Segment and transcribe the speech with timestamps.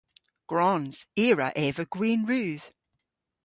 [0.49, 0.97] Gwrons.
[1.23, 2.65] I a wra eva gwin rudh.